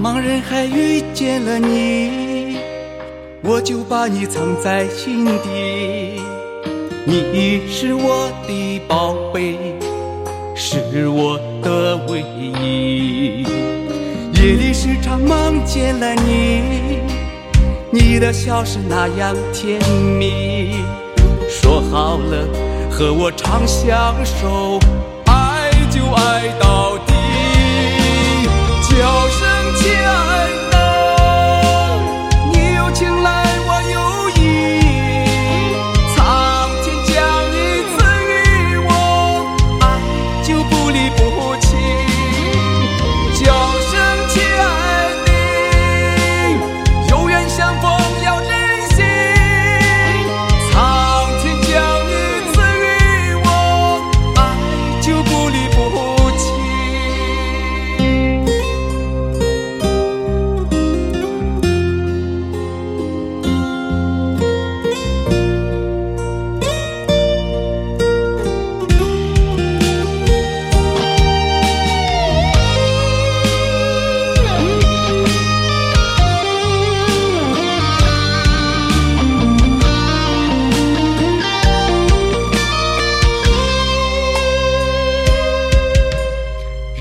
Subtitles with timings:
[0.00, 2.56] 茫茫人海遇见了你，
[3.42, 6.22] 我就把你藏在心底。
[7.04, 9.58] 你是我的宝贝，
[10.56, 13.42] 是我的唯一。
[14.32, 16.62] 夜里时常梦见了你，
[17.92, 19.78] 你的笑是那样甜
[20.18, 20.76] 蜜。
[21.46, 22.48] 说好了
[22.90, 24.78] 和我长相守，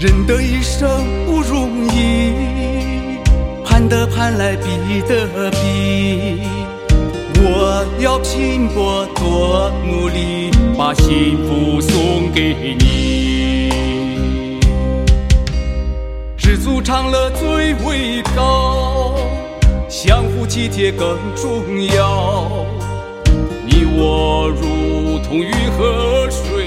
[0.01, 0.87] 人的一生
[1.25, 2.31] 不容易，
[3.65, 6.39] 盼得盼来，比得比。
[7.35, 13.69] 我要拼搏多努力，把幸福送给你。
[16.37, 19.15] 知足常乐最为高，
[19.89, 22.65] 相互体贴更重要。
[23.65, 26.58] 你我如同鱼和水，